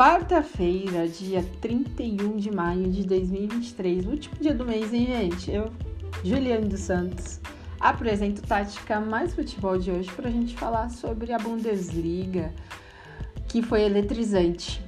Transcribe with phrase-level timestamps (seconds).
[0.00, 5.50] Quarta-feira, dia 31 de maio de 2023, último dia do mês, hein, gente?
[5.50, 5.70] Eu,
[6.24, 7.38] Juliane dos Santos,
[7.78, 12.50] apresento Tática Mais Futebol de hoje para a gente falar sobre a Bundesliga,
[13.46, 14.82] que foi eletrizante,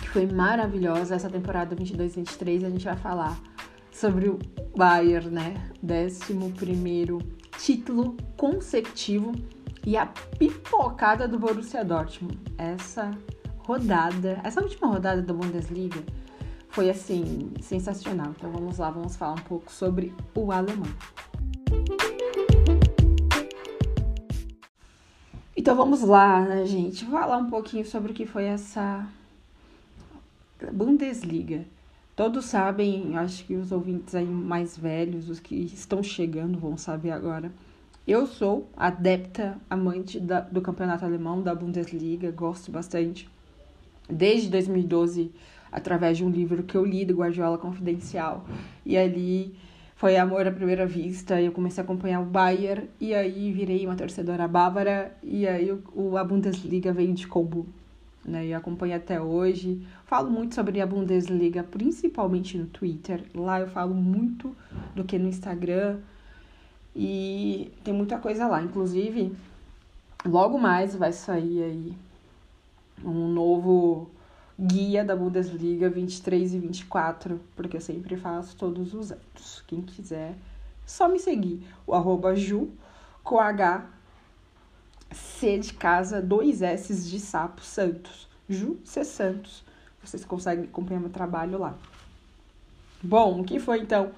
[0.00, 2.66] que foi maravilhosa essa temporada 22-23.
[2.66, 3.36] A gente vai falar
[3.90, 4.38] sobre o
[4.76, 5.54] Bayern, né?
[5.82, 7.18] 11
[7.58, 9.32] título consecutivo
[9.84, 12.38] e a pipocada do Borussia Dortmund.
[12.56, 13.10] Essa
[13.70, 16.02] rodada, essa última rodada da Bundesliga
[16.70, 18.32] foi assim sensacional.
[18.36, 20.88] Então vamos lá, vamos falar um pouco sobre o alemão.
[25.56, 27.04] Então vamos lá, né, gente?
[27.04, 29.06] Falar um pouquinho sobre o que foi essa
[30.72, 31.64] Bundesliga.
[32.16, 37.12] Todos sabem, acho que os ouvintes aí mais velhos, os que estão chegando, vão saber
[37.12, 37.52] agora.
[38.04, 43.30] Eu sou adepta, amante da, do campeonato alemão, da Bundesliga, gosto bastante
[44.10, 45.32] desde 2012
[45.70, 48.44] através de um livro que eu li do Guardiola Confidencial.
[48.84, 49.54] E ali
[49.96, 51.40] foi amor à primeira vista.
[51.40, 56.16] Eu comecei a acompanhar o Bayern e aí virei uma torcedora bávara e aí o,
[56.16, 57.66] a Bundesliga veio de combo.
[58.22, 59.80] Né, e acompanho até hoje.
[60.04, 63.24] Falo muito sobre a Bundesliga, principalmente no Twitter.
[63.34, 64.54] Lá eu falo muito
[64.94, 65.98] do que no Instagram.
[66.94, 68.62] E tem muita coisa lá.
[68.62, 69.32] Inclusive,
[70.26, 71.94] logo mais vai sair aí
[73.04, 74.10] um novo
[74.58, 79.64] guia da Bundesliga 23 e 24, porque eu sempre faço todos os anos.
[79.66, 80.34] Quem quiser,
[80.84, 81.66] só me seguir.
[81.86, 82.68] O arroba Ju,
[83.24, 83.86] com H,
[85.12, 88.28] C de casa, dois S de sapo, Santos.
[88.48, 89.64] Ju C Santos.
[90.02, 91.74] Vocês conseguem acompanhar meu trabalho lá.
[93.02, 94.12] Bom, o que foi então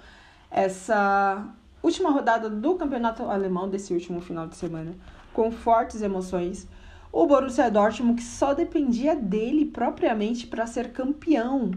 [0.50, 1.46] essa
[1.82, 4.94] última rodada do campeonato alemão desse último final de semana?
[5.32, 6.66] Com fortes emoções
[7.12, 11.70] o Borussia Dortmund que só dependia dele propriamente para ser campeão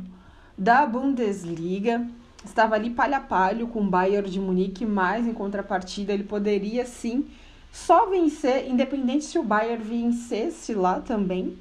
[0.58, 2.07] da Bundesliga.
[2.44, 6.85] Estava ali palha a palho com o Bayern de Munique, mas em contrapartida ele poderia
[6.85, 7.28] sim
[7.69, 11.57] só vencer, independente se o Bayern vencesse lá também,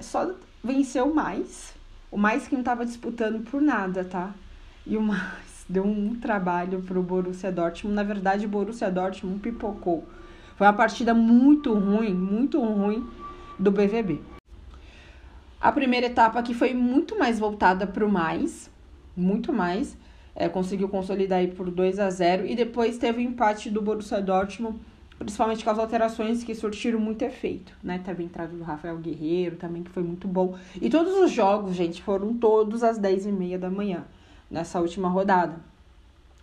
[0.00, 1.72] só venceu mais.
[2.10, 4.34] O mais que não estava disputando por nada, tá?
[4.84, 7.94] E o mais deu um trabalho para o Borussia Dortmund.
[7.94, 10.04] Na verdade, o Borussia Dortmund pipocou
[10.56, 13.06] foi uma partida muito ruim, muito ruim
[13.58, 14.20] do BVB.
[15.60, 18.70] A primeira etapa aqui foi muito mais voltada para o mais,
[19.16, 19.96] muito mais.
[20.36, 24.20] É, conseguiu consolidar aí por 2 a 0 e depois teve o empate do Borussia
[24.20, 24.78] Dortmund,
[25.18, 28.00] principalmente com as alterações que surtiram muito efeito, né?
[28.04, 30.56] Teve a entrada do Rafael Guerreiro também, que foi muito bom.
[30.82, 34.04] E todos os jogos, gente, foram todos às 10 e meia da manhã,
[34.50, 35.56] nessa última rodada.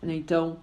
[0.02, 0.58] Então,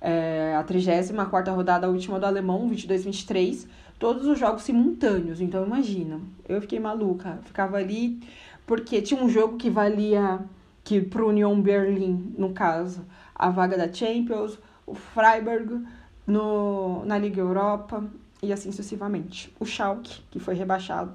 [0.00, 3.66] é, a 34 rodada, a última do alemão, 22-23,
[3.98, 5.40] todos os jogos simultâneos.
[5.40, 7.38] Então, imagina, eu fiquei maluca.
[7.44, 8.20] Ficava ali,
[8.66, 10.40] porque tinha um jogo que valia,
[10.84, 15.84] que pro Union Berlin, no caso, a vaga da Champions, o Freiburg
[16.26, 18.04] no, na Liga Europa
[18.42, 19.52] e assim sucessivamente.
[19.58, 21.12] O Schalke, que foi rebaixado,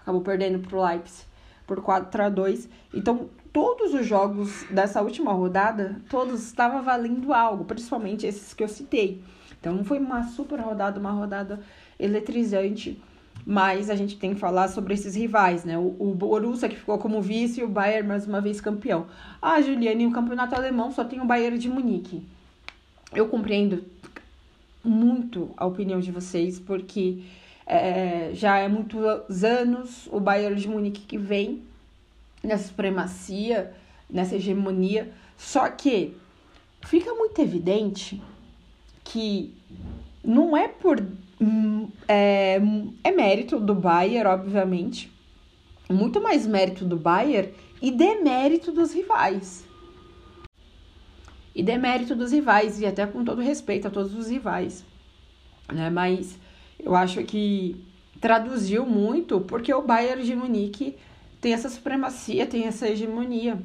[0.00, 1.26] acabou perdendo pro Leipzig
[1.66, 2.68] por 4 a 2.
[2.94, 8.68] Então, todos os jogos dessa última rodada, todos estavam valendo algo, principalmente esses que eu
[8.68, 9.22] citei.
[9.58, 11.60] Então foi uma super rodada, uma rodada
[11.98, 13.00] eletrizante,
[13.46, 15.78] mas a gente tem que falar sobre esses rivais, né?
[15.78, 19.06] O, o Borussia que ficou como vice e o Bayern mais uma vez campeão.
[19.40, 22.22] Ah, Juliane, o campeonato alemão só tem o Bayern de Munique.
[23.14, 23.84] Eu compreendo
[24.84, 27.22] muito a opinião de vocês, porque
[27.66, 31.62] é, já é muitos anos o Bayern de Munique que vem
[32.46, 33.74] nessa supremacia,
[34.08, 35.12] nessa hegemonia.
[35.36, 36.16] Só que
[36.84, 38.22] fica muito evidente
[39.04, 39.54] que
[40.24, 41.04] não é por.
[41.40, 42.60] Hum, é,
[43.04, 45.12] é mérito do Bayern, obviamente.
[45.88, 49.64] Muito mais mérito do Bayern e demérito dos rivais.
[51.54, 54.84] E demérito dos rivais, e até com todo respeito a todos os rivais.
[55.72, 55.88] Né?
[55.90, 56.38] Mas
[56.78, 57.76] eu acho que
[58.20, 60.96] traduziu muito porque o Bayern de Munique
[61.46, 63.56] tem essa supremacia, tem essa hegemonia.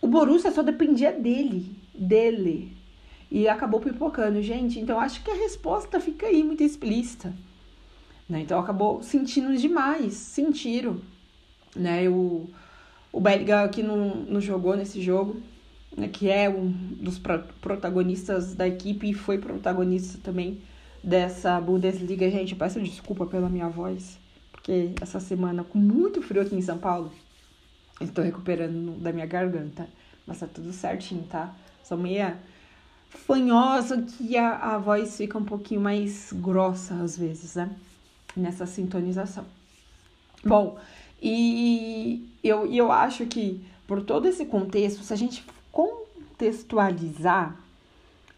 [0.00, 2.74] O Borussia só dependia dele, dele.
[3.30, 4.80] E acabou pipocando, gente.
[4.80, 7.34] Então acho que a resposta fica aí muito explícita.
[8.26, 8.40] Né?
[8.40, 11.02] Então acabou sentindo demais, sentiram.
[11.76, 12.08] Né?
[12.08, 12.48] O,
[13.12, 15.36] o belga que não, não jogou nesse jogo,
[15.94, 16.08] né?
[16.08, 17.20] que é um dos
[17.60, 20.62] protagonistas da equipe e foi protagonista também
[21.04, 22.30] dessa Bundesliga.
[22.30, 24.21] Gente, peço desculpa pela minha voz
[24.62, 27.10] porque essa semana, com muito frio aqui em São Paulo,
[28.00, 29.88] estou recuperando da minha garganta.
[30.24, 31.52] Mas tá tudo certinho, tá?
[31.82, 32.38] Sou meia
[33.10, 37.74] fanhosa que a, a voz fica um pouquinho mais grossa às vezes, né?
[38.36, 39.44] Nessa sintonização.
[40.44, 40.78] Bom,
[41.20, 47.56] E eu, eu acho que, por todo esse contexto, se a gente contextualizar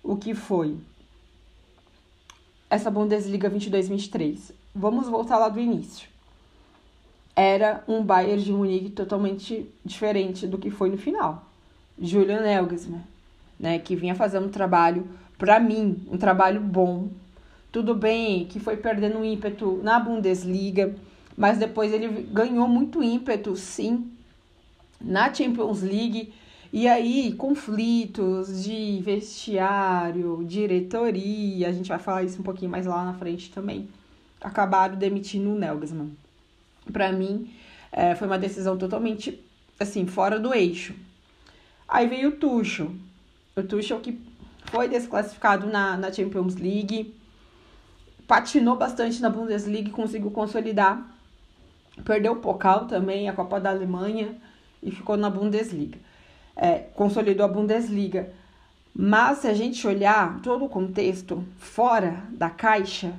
[0.02, 0.78] o que foi
[2.70, 6.13] essa Bundesliga 22-23, vamos voltar lá do início.
[7.36, 11.44] Era um Bayern de Munique totalmente diferente do que foi no final.
[12.00, 13.02] Julian Nagelsmann,
[13.58, 15.06] né, que vinha fazendo um trabalho,
[15.38, 17.08] para mim, um trabalho bom.
[17.72, 20.94] Tudo bem que foi perdendo ímpeto na Bundesliga,
[21.36, 24.10] mas depois ele ganhou muito ímpeto, sim,
[25.00, 26.32] na Champions League.
[26.72, 33.04] E aí, conflitos de vestiário, diretoria, a gente vai falar isso um pouquinho mais lá
[33.04, 33.88] na frente também,
[34.40, 36.10] acabaram demitindo o Nagelsmann.
[36.92, 37.52] Para mim,
[37.90, 39.42] é, foi uma decisão totalmente,
[39.78, 40.94] assim, fora do eixo.
[41.88, 42.92] Aí veio o Tuchel.
[43.56, 44.20] O Tuchel que
[44.66, 47.14] foi desclassificado na, na Champions League,
[48.26, 51.14] patinou bastante na Bundesliga e conseguiu consolidar
[52.02, 54.34] Perdeu o Pokal também, a Copa da Alemanha,
[54.82, 55.98] e ficou na Bundesliga.
[56.56, 58.32] É, consolidou a Bundesliga.
[58.94, 63.12] Mas se a gente olhar todo o contexto fora da caixa,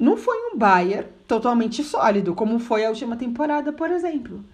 [0.00, 4.44] não foi um Bayern totalmente sólido, como foi a última temporada, por exemplo.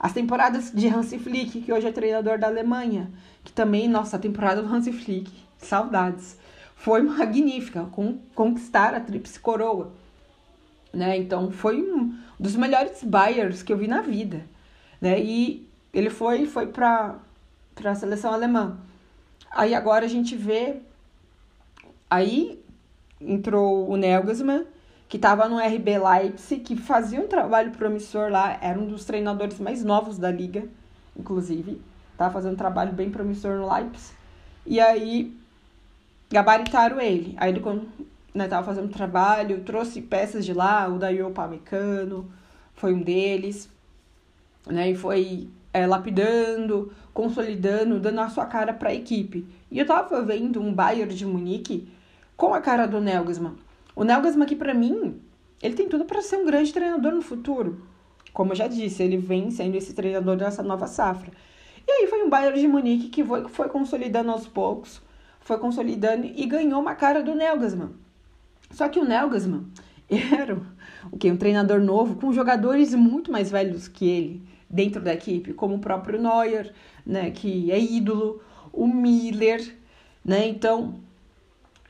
[0.00, 3.10] As temporadas de Hansi Flick, que hoje é treinador da Alemanha,
[3.44, 6.38] que também, nossa, a temporada do Hansi Flick, saudades,
[6.74, 9.92] foi magnífica, com, conquistar a tríplice coroa
[10.96, 11.16] né?
[11.18, 14.44] Então foi um dos melhores buyers que eu vi na vida,
[15.00, 15.20] né?
[15.20, 17.18] E ele foi foi para
[17.84, 18.78] a seleção alemã.
[19.50, 20.76] Aí agora a gente vê
[22.10, 22.62] aí
[23.20, 24.64] entrou o Nagelsmann,
[25.08, 29.58] que estava no RB Leipzig, que fazia um trabalho promissor lá, era um dos treinadores
[29.60, 30.64] mais novos da liga,
[31.16, 31.80] inclusive,
[32.12, 34.14] estava fazendo um trabalho bem promissor no Leipzig.
[34.66, 35.36] E aí
[36.30, 37.34] gabaritaram ele.
[37.38, 37.62] Aí ele
[38.34, 42.30] né, fazendo trabalho, trouxe peças de lá, o Dayo Pamecano
[42.74, 43.70] foi um deles,
[44.66, 49.46] né, e foi é, lapidando, consolidando, dando a sua cara para a equipe.
[49.70, 51.88] E eu tava vendo um Bayern de Munique
[52.36, 53.56] com a cara do Nagelsmann.
[53.96, 55.18] O Nagelsmann que para mim,
[55.62, 57.80] ele tem tudo para ser um grande treinador no futuro.
[58.32, 61.32] Como eu já disse, ele vem sendo esse treinador dessa nova safra.
[61.88, 65.00] E aí foi um Bayern de Munique que foi, foi consolidando aos poucos,
[65.40, 67.92] foi consolidando e ganhou uma cara do Nagelsmann.
[68.70, 69.64] Só que o Nagelsmann
[70.38, 70.60] era
[71.10, 75.52] o que um treinador novo com jogadores muito mais velhos que ele dentro da equipe,
[75.52, 76.72] como o próprio Neuer,
[77.04, 79.74] né, que é ídolo, o Miller,
[80.24, 80.46] né?
[80.48, 80.96] Então,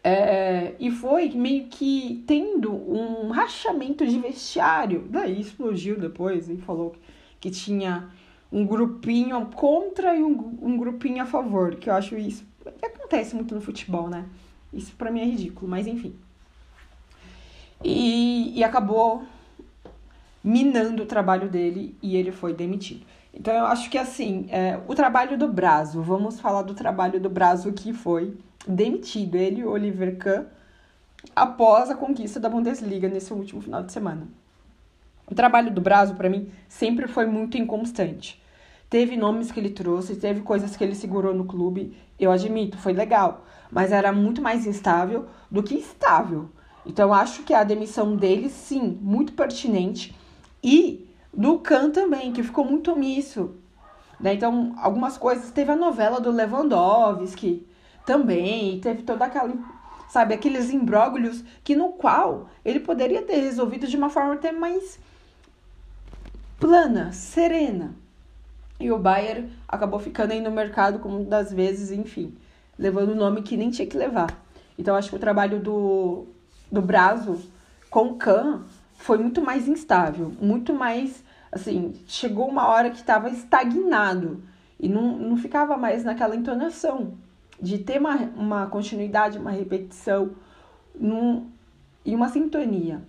[0.05, 5.07] é, e foi meio que tendo um rachamento de vestiário.
[5.11, 6.95] Daí explodiu depois e falou
[7.41, 8.09] que tinha
[8.51, 12.47] um grupinho contra e um, um grupinho a favor, que eu acho isso.
[12.83, 14.25] Acontece muito no futebol, né?
[14.73, 16.15] Isso para mim é ridículo, mas enfim
[17.83, 19.25] e, e acabou
[20.43, 23.05] minando o trabalho dele e ele foi demitido.
[23.35, 27.29] Então eu acho que assim, é, o trabalho do Brazo, vamos falar do trabalho do
[27.29, 28.37] Brazo que foi
[28.67, 30.45] demitido, ele Oliver Kahn,
[31.35, 34.29] após a conquista da Bundesliga nesse último final de semana.
[35.29, 38.43] O trabalho do Brazo, para mim, sempre foi muito inconstante.
[38.89, 42.93] Teve nomes que ele trouxe, teve coisas que ele segurou no clube, eu admito, foi
[42.93, 46.49] legal, mas era muito mais instável do que estável.
[46.87, 50.15] Então, acho que a demissão dele, sim, muito pertinente.
[50.63, 53.57] E do Khan também, que ficou muito omisso.
[54.21, 54.35] Né?
[54.35, 55.51] Então, algumas coisas.
[55.51, 57.67] Teve a novela do Lewandowski
[58.07, 59.53] também, teve toda aquela.
[60.09, 64.99] Sabe, aqueles imbróglios que no qual ele poderia ter resolvido de uma forma até mais
[66.59, 67.95] plana, serena.
[68.79, 72.37] E o Bayern acabou ficando aí no mercado como das vezes, enfim,
[72.79, 74.29] levando o nome que nem tinha que levar.
[74.79, 76.27] Então acho que o trabalho do
[76.71, 77.41] do Brazo
[77.89, 81.23] com o Khan foi muito mais instável, muito mais,
[81.53, 84.43] assim, chegou uma hora que estava estagnado
[84.81, 87.15] e não, não ficava mais naquela entonação
[87.61, 90.31] de ter uma, uma continuidade, uma repetição
[90.95, 91.51] num,
[92.05, 93.01] e uma sintonia.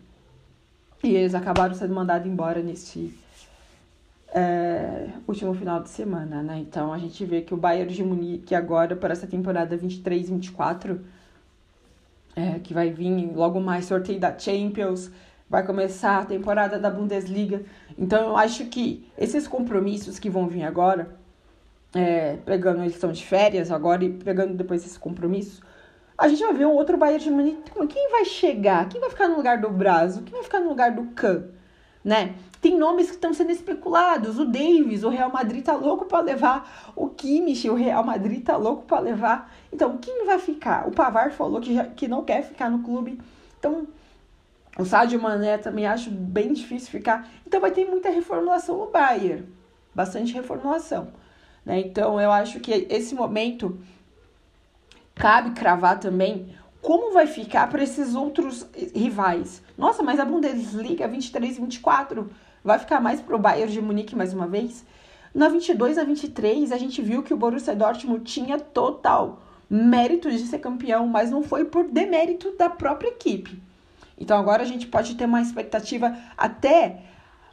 [1.03, 3.13] E eles acabaram sendo mandados embora nesse
[4.29, 6.59] é, último final de semana, né?
[6.59, 10.99] Então a gente vê que o Bayern de Munique agora, para essa temporada 23-24,
[12.35, 15.11] é, que vai vir logo mais sorteio da Champions,
[15.49, 17.61] vai começar a temporada da Bundesliga.
[17.97, 21.15] Então eu acho que esses compromissos que vão vir agora,
[21.93, 25.61] é, pegando eles estão de férias agora e pegando depois esses compromissos,
[26.17, 27.71] a gente vai ver um outro Bayern de Munique.
[27.89, 28.89] Quem vai chegar?
[28.89, 30.23] Quem vai ficar no lugar do Brasil?
[30.23, 31.43] Quem vai ficar no lugar do Kahn?
[32.03, 32.35] Né?
[32.61, 34.39] Tem nomes que estão sendo especulados.
[34.39, 36.91] O Davis, o Real Madrid tá louco para levar.
[36.95, 39.53] O Kimmich, o Real Madrid tá louco para levar.
[39.71, 40.87] Então, quem vai ficar?
[40.87, 43.19] O Pavar falou que, já, que não quer ficar no clube.
[43.59, 43.87] Então,
[44.77, 47.27] O Sadio Mané também acho bem difícil ficar.
[47.45, 49.47] Então vai ter muita reformulação no Bayern.
[49.93, 51.07] Bastante reformulação.
[51.67, 51.81] Né?
[51.81, 53.77] Então eu acho que esse momento
[55.13, 59.61] cabe cravar também como vai ficar para esses outros rivais.
[59.77, 62.31] Nossa, mas a Bundesliga 23 e 24
[62.63, 64.85] vai ficar mais pro Bayern de Munique mais uma vez?
[65.35, 70.39] Na 22 a 23 a gente viu que o Borussia Dortmund tinha total mérito de
[70.39, 73.61] ser campeão, mas não foi por demérito da própria equipe.
[74.17, 77.01] Então agora a gente pode ter uma expectativa até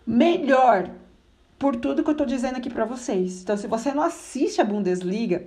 [0.06, 0.88] melhor
[1.58, 3.42] por tudo que eu tô dizendo aqui para vocês.
[3.42, 5.46] Então se você não assiste a Bundesliga,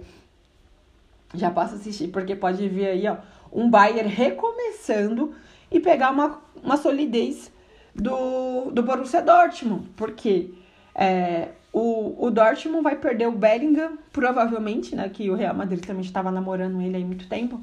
[1.34, 3.18] já passa a assistir, porque pode vir aí, ó,
[3.52, 5.34] um Bayern recomeçando
[5.72, 7.52] e pegar uma, uma solidez
[7.94, 10.52] do, do Borussia Dortmund, porque
[10.94, 16.04] é, o, o Dortmund vai perder o Bellingham, provavelmente, né, que o Real Madrid também
[16.04, 17.62] estava namorando ele há muito tempo.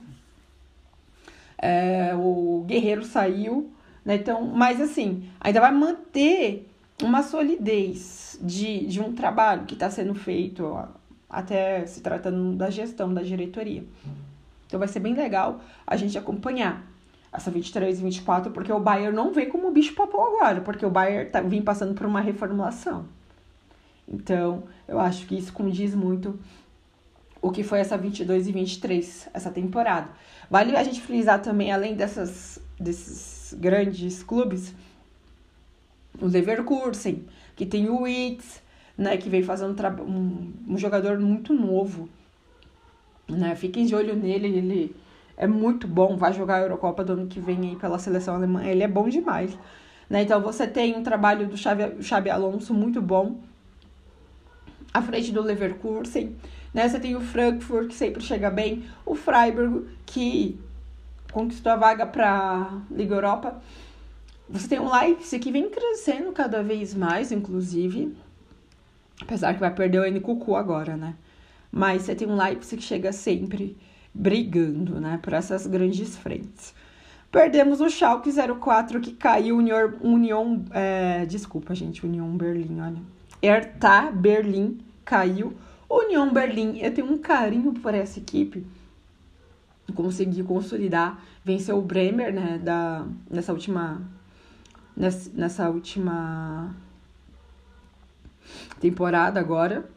[1.56, 3.72] É, o Guerreiro saiu,
[4.04, 6.68] né, então, mas assim, ainda vai manter
[7.02, 10.78] uma solidez de, de um trabalho que está sendo feito,
[11.28, 13.84] até se tratando da gestão da diretoria.
[14.66, 16.84] Então vai ser bem legal a gente acompanhar
[17.32, 20.90] essa 23 e 24, porque o Bayern não vem como bicho papão agora, porque o
[20.90, 23.06] Bayern tá, vem passando por uma reformulação.
[24.08, 26.38] Então, eu acho que isso condiz muito
[27.42, 30.08] o que foi essa 22 e 23, essa temporada.
[30.48, 34.74] Vale a gente frisar também, além dessas, desses grandes clubes,
[36.20, 37.24] o Leverkusen,
[37.56, 38.62] que tem o Witz,
[38.96, 42.08] né, que vem fazendo um, um jogador muito novo,
[43.28, 43.54] né?
[43.56, 44.96] Fiquem de olho nele, ele
[45.36, 48.64] é muito bom, vai jogar a Eurocopa do ano que vem aí pela seleção alemã,
[48.64, 49.56] ele é bom demais.
[50.08, 50.22] Né?
[50.22, 53.40] Então você tem um trabalho do Xabi, Xabi Alonso muito bom
[54.92, 56.36] à frente do Leverkusen,
[56.72, 56.88] né?
[56.88, 60.60] Você tem o Frankfurt que sempre chega bem, o Freiburg que
[61.32, 63.60] conquistou a vaga para Liga Europa.
[64.48, 68.14] Você tem o Leipzig que vem crescendo cada vez mais, inclusive,
[69.20, 71.14] apesar que vai perder o Nkuku agora, né?
[71.74, 73.76] mas você tem um Leipzig que chega sempre
[74.14, 76.72] brigando, né, por essas grandes frentes.
[77.32, 83.02] Perdemos o Schalke 04 que caiu Union, Union é, desculpa gente, Union Berlim, olha.
[83.42, 85.52] Hertha Berlim caiu.
[85.90, 88.64] Union Berlim, eu tenho um carinho por essa equipe.
[89.96, 94.00] Consegui consolidar, venceu o Bremer, né, da nessa última
[94.96, 96.74] nessa, última
[98.80, 99.88] temporada agora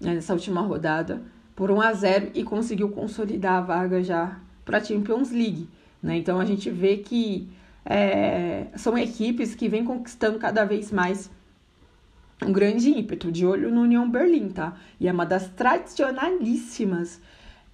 [0.00, 1.22] né, nessa última rodada
[1.54, 5.68] por 1 a 0 e conseguiu consolidar a vaga já para a Champions League.
[6.02, 6.18] Né?
[6.18, 7.48] Então a gente vê que
[7.84, 11.30] é, são equipes que vêm conquistando cada vez mais
[12.44, 14.76] um grande ímpeto, de olho no União Berlim, tá?
[15.00, 17.20] E é uma das tradicionalíssimas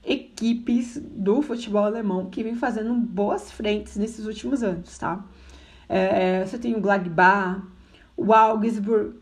[0.05, 5.25] equipes do futebol alemão que vem fazendo boas frentes nesses últimos anos, tá?
[5.89, 7.62] É, você tem o Gladbach,
[8.17, 9.15] o Augsburg,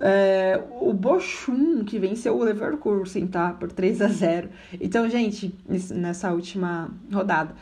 [0.00, 3.52] é, o Bochum, que venceu o Leverkusen, tá?
[3.52, 4.48] Por 3 a 0
[4.80, 5.54] Então, gente,
[5.90, 7.54] nessa última rodada.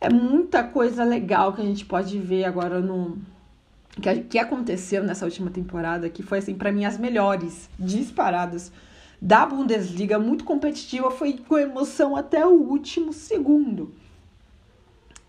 [0.00, 3.18] É muita coisa legal que a gente pode ver agora no.
[4.00, 8.72] Que, que aconteceu nessa última temporada, que foi, assim, para mim, as melhores disparadas
[9.20, 13.92] da Bundesliga, muito competitiva, foi com emoção até o último segundo.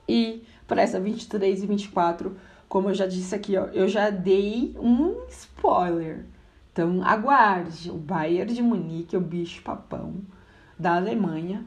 [0.08, 2.36] E para essa 23 e 24,
[2.74, 6.26] como eu já disse aqui, ó, eu já dei um spoiler
[6.72, 7.92] então, aguarde.
[7.92, 10.16] O Bayern de Munique, o bicho papão
[10.78, 11.64] da Alemanha,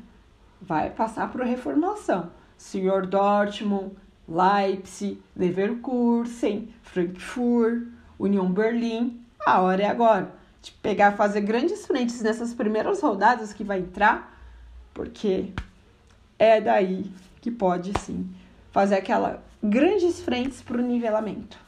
[0.61, 2.33] vai passar por reformulação.
[2.59, 3.93] Senhor Dortmund,
[4.29, 7.87] Leipzig, Leverkusen, Frankfurt,
[8.19, 9.25] União Berlim.
[9.47, 14.37] A hora é agora de pegar, fazer grandes frentes nessas primeiras rodadas que vai entrar,
[14.93, 15.53] porque
[16.37, 17.09] é daí
[17.41, 18.29] que pode sim
[18.73, 21.59] fazer aquela grandes frentes para o nivelamento.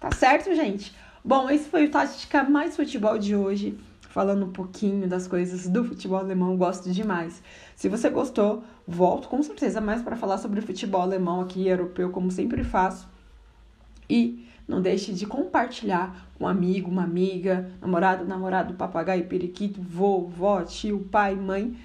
[0.00, 0.94] Tá certo, gente?
[1.24, 3.78] Bom, esse foi o Tática Mais Futebol de hoje,
[4.10, 7.42] falando um pouquinho das coisas do futebol alemão, gosto demais.
[7.74, 12.30] Se você gostou, volto com certeza mais para falar sobre futebol alemão aqui, europeu, como
[12.30, 13.08] sempre faço.
[14.08, 20.62] E não deixe de compartilhar com um amigo, uma amiga, namorado, namorado, papagaio, periquito, vovó,
[20.62, 21.76] tio, pai, mãe.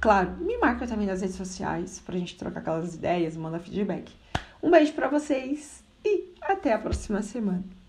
[0.00, 4.12] Claro, me marca também nas redes sociais pra gente trocar aquelas ideias, mandar feedback.
[4.62, 7.64] Um beijo para vocês e até a próxima semana.